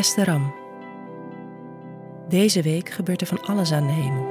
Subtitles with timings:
[0.00, 0.54] Beste Ram,
[2.28, 4.28] deze week gebeurt er van alles aan de hemel.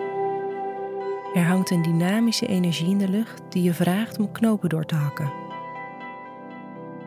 [1.33, 4.95] Er hangt een dynamische energie in de lucht die je vraagt om knopen door te
[4.95, 5.31] hakken.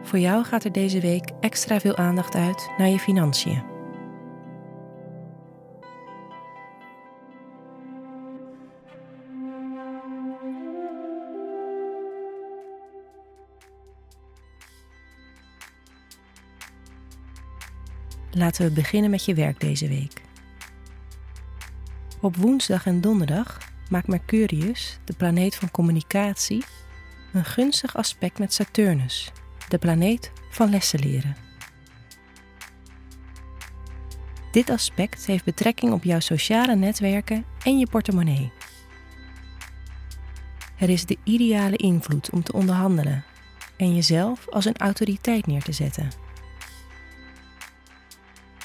[0.03, 3.72] Voor jou gaat er deze week extra veel aandacht uit naar je financiën.
[18.35, 20.23] Laten we beginnen met je werk deze week.
[22.21, 26.65] Op woensdag en donderdag maakt Mercurius, de planeet van communicatie,
[27.33, 29.33] een gunstig aspect met Saturnus,
[29.69, 31.37] de planeet van lessen leren.
[34.53, 38.53] Dit aspect heeft betrekking op jouw sociale netwerken en je portemonnee.
[40.79, 43.25] Er is de ideale invloed om te onderhandelen
[43.77, 46.22] en jezelf als een autoriteit neer te zetten.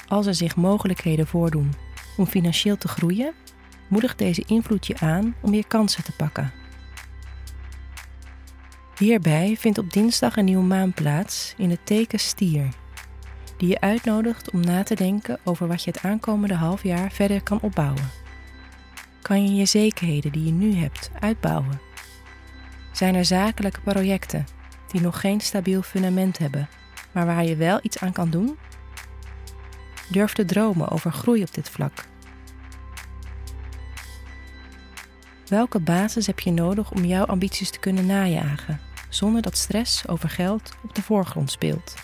[0.08, 1.72] Als er zich mogelijkheden voordoen
[2.16, 3.34] om financieel te groeien,
[3.88, 6.52] moedigt deze invloed je aan om je kansen te pakken.
[8.98, 12.68] Hierbij vindt op dinsdag een nieuwe maan plaats in het teken stier,
[13.56, 17.42] die je uitnodigt om na te denken over wat je het aankomende half jaar verder
[17.42, 18.10] kan opbouwen.
[19.22, 21.80] Kan je je zekerheden die je nu hebt uitbouwen?
[22.92, 24.46] Zijn er zakelijke projecten
[24.86, 26.68] die nog geen stabiel fundament hebben,
[27.12, 28.56] maar waar je wel iets aan kan doen?
[30.10, 32.04] Durf te dromen over groei op dit vlak.
[35.48, 40.28] Welke basis heb je nodig om jouw ambities te kunnen najagen, zonder dat stress over
[40.28, 41.94] geld op de voorgrond speelt?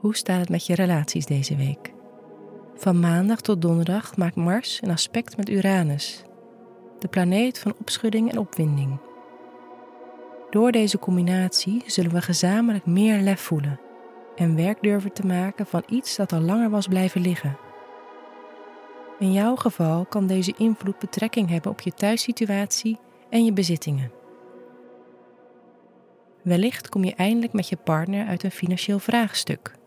[0.00, 1.92] Hoe staat het met je relaties deze week?
[2.76, 6.22] Van maandag tot donderdag maakt Mars een aspect met Uranus,
[7.00, 8.98] de planeet van opschudding en opwinding.
[10.50, 13.80] Door deze combinatie zullen we gezamenlijk meer lef voelen
[14.36, 17.56] en werk durven te maken van iets dat al langer was blijven liggen.
[19.18, 22.98] In jouw geval kan deze invloed betrekking hebben op je thuissituatie
[23.30, 24.12] en je bezittingen.
[26.42, 29.78] Wellicht kom je eindelijk met je partner uit een financieel vraagstuk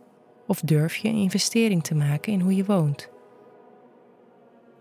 [0.47, 3.12] of durf je een investering te maken in hoe je woont.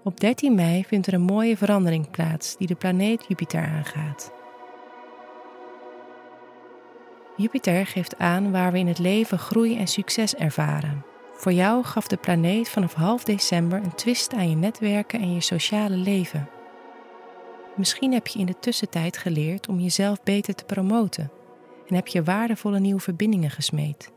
[0.04, 4.32] Op 13 mei vindt er een mooie verandering plaats die de planeet Jupiter aangaat.
[7.36, 11.04] Jupiter geeft aan waar we in het leven groei en succes ervaren.
[11.32, 15.40] Voor jou gaf de planeet vanaf half december een twist aan je netwerken en je
[15.40, 16.48] sociale leven.
[17.76, 21.30] Misschien heb je in de tussentijd geleerd om jezelf beter te promoten
[21.86, 24.12] en heb je waardevolle nieuwe verbindingen gesmeed.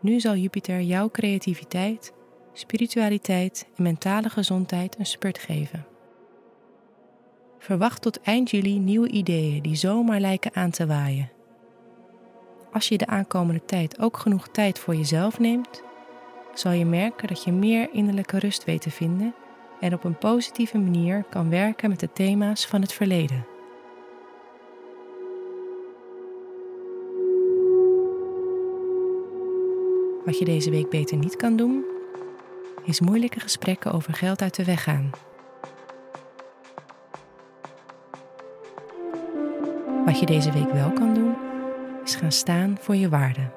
[0.00, 2.12] Nu zal Jupiter jouw creativiteit,
[2.60, 5.86] spiritualiteit en mentale gezondheid een spurt geven.
[7.58, 11.30] Verwacht tot eind juli nieuwe ideeën die zomaar lijken aan te waaien
[12.72, 15.82] als je de aankomende tijd ook genoeg tijd voor jezelf neemt,
[16.54, 19.34] zal je merken dat je meer innerlijke rust weet te vinden
[19.80, 23.46] en op een positieve manier kan werken met de thema's van het verleden.
[30.24, 31.84] Wat je deze week beter niet kan doen,
[32.84, 35.10] is moeilijke gesprekken over geld uit de weg gaan.
[40.04, 41.34] Wat je deze week wel kan doen,
[42.04, 43.50] is gaan staan voor je waarde.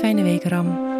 [0.00, 0.91] Fijne week, Ram.